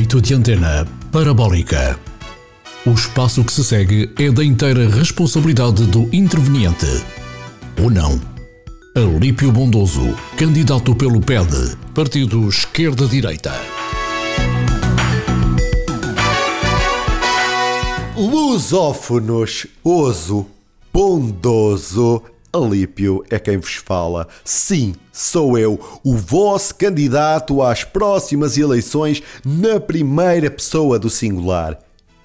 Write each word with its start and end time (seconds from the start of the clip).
Direito 0.00 0.22
de 0.22 0.32
antena 0.32 0.88
parabólica. 1.12 2.00
O 2.86 2.92
espaço 2.92 3.44
que 3.44 3.52
se 3.52 3.62
segue 3.62 4.10
é 4.18 4.30
da 4.30 4.42
inteira 4.42 4.88
responsabilidade 4.88 5.84
do 5.84 6.08
interveniente. 6.10 7.04
Ou 7.78 7.90
não. 7.90 8.18
Alípio 8.96 9.52
Bondoso, 9.52 10.16
candidato 10.38 10.94
pelo 10.94 11.20
PED, 11.20 11.76
Partido 11.94 12.48
Esquerda-Direita. 12.48 13.52
Lusófonos, 18.16 19.66
oso, 19.84 20.46
bondoso, 20.90 22.22
Alípio 22.52 23.24
é 23.30 23.38
quem 23.38 23.56
vos 23.58 23.74
fala. 23.74 24.26
Sim, 24.44 24.94
sou 25.12 25.56
eu, 25.56 25.78
o 26.02 26.16
vosso 26.16 26.74
candidato 26.74 27.62
às 27.62 27.84
próximas 27.84 28.58
eleições 28.58 29.22
na 29.44 29.78
primeira 29.78 30.50
pessoa 30.50 30.98
do 30.98 31.08
singular. 31.08 31.78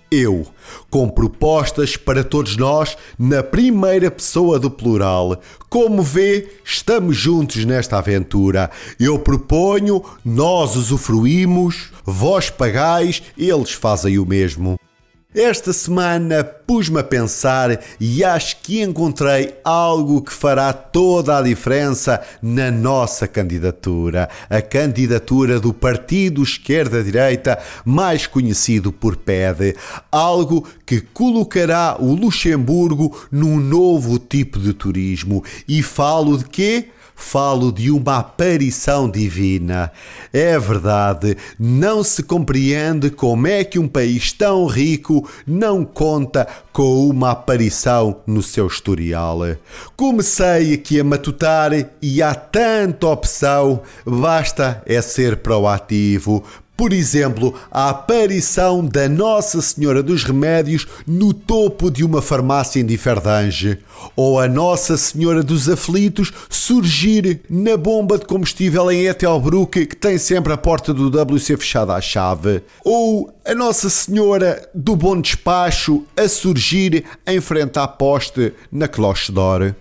Eu, 0.10 0.48
com 0.90 1.10
propostas 1.10 1.98
para 1.98 2.24
todos 2.24 2.58
nós 2.58 2.98
na 3.20 3.44
primeira 3.44 4.10
pessoa 4.10 4.60
do 4.60 4.72
plural. 4.72 5.40
Como 5.70 6.02
vê, 6.02 6.48
estamos 6.64 7.18
juntos 7.18 7.66
nesta 7.66 7.98
aventura. 7.98 8.72
Eu 9.00 9.20
proponho, 9.20 10.04
nós 10.24 10.76
usufruímos, 10.76 11.92
vós 12.04 12.50
pagais, 12.50 13.22
eles 13.38 13.74
fazem 13.74 14.18
o 14.18 14.26
mesmo. 14.26 14.80
Esta 15.36 15.74
semana 15.74 16.46
pus-me 16.46 17.02
a 17.02 17.04
pensar 17.04 17.82
e 18.00 18.24
acho 18.24 18.56
que 18.62 18.82
encontrei 18.82 19.54
algo 19.66 20.22
que 20.22 20.32
fará 20.32 20.72
toda 20.72 21.38
a 21.38 21.42
diferença 21.42 22.22
na 22.42 22.72
nossa 22.72 23.28
candidatura, 23.28 24.30
a 24.50 24.62
candidatura 24.62 25.60
do 25.60 25.74
Partido 25.74 26.42
Esquerda-Direita, 26.42 27.60
mais 27.84 28.26
conhecido 28.26 28.94
por 28.94 29.18
PED, 29.18 29.76
algo 30.10 30.66
que 30.86 31.02
colocará 31.02 31.98
o 32.00 32.14
Luxemburgo 32.14 33.14
num 33.30 33.60
novo 33.60 34.18
tipo 34.18 34.58
de 34.58 34.72
turismo. 34.72 35.44
E 35.68 35.84
falo 35.84 36.38
de 36.38 36.46
quê? 36.46 36.92
Falo 37.16 37.72
de 37.72 37.90
uma 37.90 38.18
aparição 38.18 39.10
divina. 39.10 39.92
É 40.34 40.60
verdade, 40.60 41.38
não 41.58 42.04
se 42.04 42.22
compreende 42.22 43.10
como 43.10 43.48
é 43.48 43.64
que 43.64 43.80
um 43.80 43.88
país 43.88 44.32
tão 44.34 44.66
rico 44.66 45.28
não 45.48 45.86
conta 45.86 46.48
com 46.74 47.08
uma 47.08 47.32
aparição 47.32 48.18
no 48.28 48.44
seu 48.44 48.68
historial. 48.68 49.40
Comecei 49.96 50.74
aqui 50.74 51.00
a 51.00 51.04
matutar 51.04 51.72
e 52.02 52.22
há 52.22 52.36
tanta 52.36 53.08
opção, 53.08 53.82
basta 54.06 54.84
é 54.86 55.02
ser 55.02 55.38
proativo, 55.38 56.44
por 56.78 56.92
exemplo, 56.92 57.54
a 57.72 57.90
aparição 57.90 58.86
da 58.86 59.08
Nossa 59.08 59.62
Senhora 59.62 60.04
dos 60.04 60.24
Remédios 60.24 60.88
no 61.08 61.34
topo 61.34 61.90
de 61.90 62.04
uma 62.04 62.22
farmácia 62.22 62.80
em 62.80 62.86
Diferdange, 62.86 63.80
ou 64.16 64.40
a 64.40 64.48
Nossa 64.48 64.98
Senhora 64.98 65.42
dos 65.42 65.70
Aflitos 65.70 66.32
surgir 66.50 67.42
na 67.50 67.78
bomba 67.78 68.18
de 68.18 68.26
combustível 68.26 68.92
em 68.92 69.06
Etelbruck 69.06 69.86
que 69.86 69.96
tem 69.96 70.18
sempre 70.18 70.52
a 70.52 70.58
porta 70.58 70.94
do 70.94 71.08
WC 71.08 71.58
fechada 71.58 71.94
à 71.94 72.02
chave, 72.02 72.62
ou 72.84 73.34
a 73.46 73.56
Nossa 73.56 73.90
Senhora 73.90 74.68
do 74.74 74.96
Bom 74.96 75.20
Despacho 75.22 76.04
a 76.18 76.28
surgir 76.28 77.06
em 77.26 77.40
frente 77.40 77.80
à 77.80 77.88
poste 77.88 78.54
na 78.72 78.88
Cloche 78.88 79.32
d'Or. 79.32 79.74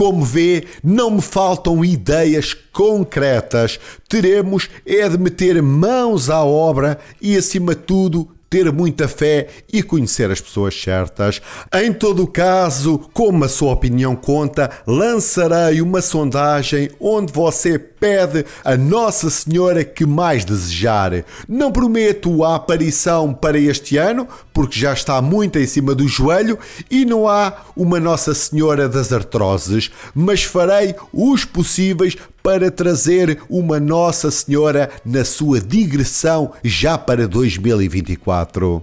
Como 0.00 0.24
vê, 0.24 0.64
não 0.82 1.10
me 1.10 1.20
faltam 1.20 1.84
ideias 1.84 2.54
concretas. 2.54 3.78
Teremos 4.08 4.70
é 4.86 5.06
de 5.06 5.18
meter 5.18 5.60
mãos 5.62 6.30
à 6.30 6.42
obra 6.42 6.98
e, 7.20 7.36
acima 7.36 7.74
de 7.74 7.82
tudo, 7.82 8.26
ter 8.48 8.72
muita 8.72 9.06
fé 9.06 9.48
e 9.70 9.82
conhecer 9.82 10.30
as 10.30 10.40
pessoas 10.40 10.74
certas. 10.74 11.42
Em 11.70 11.92
todo 11.92 12.26
caso, 12.26 12.98
como 13.12 13.44
a 13.44 13.48
sua 13.48 13.74
opinião 13.74 14.16
conta, 14.16 14.70
lançarei 14.86 15.82
uma 15.82 16.00
sondagem 16.00 16.88
onde 16.98 17.30
você 17.30 17.78
pede 18.00 18.46
a 18.64 18.76
Nossa 18.76 19.28
Senhora 19.28 19.84
que 19.84 20.06
mais 20.06 20.44
desejar. 20.44 21.24
Não 21.46 21.70
prometo 21.70 22.42
a 22.42 22.56
aparição 22.56 23.34
para 23.34 23.58
este 23.58 23.98
ano, 23.98 24.26
porque 24.52 24.80
já 24.80 24.94
está 24.94 25.20
muito 25.20 25.58
em 25.58 25.66
cima 25.66 25.94
do 25.94 26.08
joelho 26.08 26.58
e 26.90 27.04
não 27.04 27.28
há 27.28 27.52
uma 27.76 28.00
Nossa 28.00 28.34
Senhora 28.34 28.88
das 28.88 29.12
Artroses, 29.12 29.90
mas 30.14 30.42
farei 30.42 30.94
os 31.12 31.44
possíveis 31.44 32.16
para 32.42 32.70
trazer 32.70 33.40
uma 33.48 33.78
Nossa 33.78 34.30
Senhora 34.30 34.90
na 35.04 35.24
sua 35.24 35.60
digressão 35.60 36.52
já 36.64 36.96
para 36.96 37.28
2024. 37.28 38.82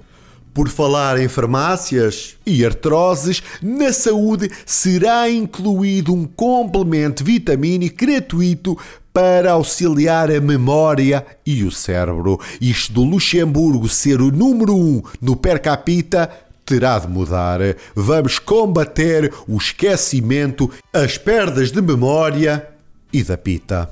Por 0.58 0.70
falar 0.70 1.20
em 1.20 1.28
farmácias 1.28 2.36
e 2.44 2.66
artroses, 2.66 3.44
na 3.62 3.94
saúde 3.94 4.50
será 4.66 5.30
incluído 5.30 6.12
um 6.12 6.26
complemento 6.26 7.24
vitamínico 7.24 7.96
gratuito 7.96 8.76
para 9.18 9.54
auxiliar 9.54 10.30
a 10.30 10.40
memória 10.40 11.26
e 11.44 11.64
o 11.64 11.72
cérebro. 11.72 12.40
Isto 12.62 12.94
do 12.94 13.04
Luxemburgo 13.04 13.90
ser 13.90 14.22
o 14.22 14.30
número 14.30 14.76
um 14.76 15.02
no 15.20 15.36
per 15.36 15.60
capita 15.60 16.30
terá 16.64 17.00
de 17.00 17.08
mudar. 17.08 17.60
Vamos 17.96 18.38
combater 18.38 19.34
o 19.48 19.58
esquecimento, 19.58 20.70
as 20.94 21.18
perdas 21.18 21.72
de 21.72 21.82
memória 21.82 22.68
e 23.12 23.24
da 23.24 23.36
pita. 23.36 23.90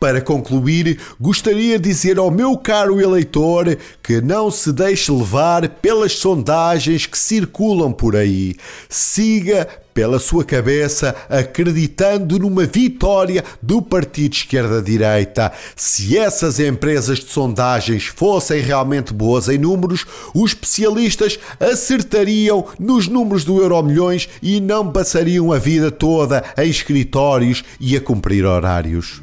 Para 0.00 0.22
concluir, 0.22 0.98
gostaria 1.20 1.78
de 1.78 1.86
dizer 1.86 2.16
ao 2.16 2.30
meu 2.30 2.56
caro 2.56 2.98
eleitor 2.98 3.76
que 4.02 4.22
não 4.22 4.50
se 4.50 4.72
deixe 4.72 5.12
levar 5.12 5.68
pelas 5.68 6.12
sondagens 6.12 7.04
que 7.04 7.18
circulam 7.18 7.92
por 7.92 8.16
aí. 8.16 8.56
Siga 8.88 9.68
pela 9.94 10.18
sua 10.18 10.44
cabeça, 10.44 11.14
acreditando 11.30 12.38
numa 12.40 12.66
vitória 12.66 13.44
do 13.62 13.80
Partido 13.80 14.34
Esquerda-Direita. 14.34 15.52
Se 15.76 16.18
essas 16.18 16.58
empresas 16.58 17.20
de 17.20 17.30
sondagens 17.30 18.06
fossem 18.06 18.60
realmente 18.60 19.14
boas 19.14 19.48
em 19.48 19.56
números, 19.56 20.04
os 20.34 20.50
especialistas 20.50 21.38
acertariam 21.60 22.66
nos 22.78 23.06
números 23.06 23.44
do 23.44 23.62
Euromilhões 23.62 24.28
e 24.42 24.60
não 24.60 24.90
passariam 24.90 25.52
a 25.52 25.58
vida 25.58 25.90
toda 25.90 26.44
em 26.58 26.68
escritórios 26.68 27.62
e 27.78 27.96
a 27.96 28.00
cumprir 28.00 28.44
horários. 28.44 29.22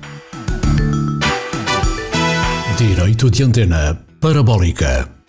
Direito 2.78 3.30
de 3.30 3.44
antena 3.44 4.02
parabólica. 4.20 5.21